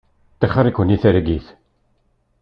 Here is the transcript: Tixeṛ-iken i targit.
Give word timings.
Tixeṛ-iken 0.39 0.93
i 0.95 0.97
targit. 1.01 1.47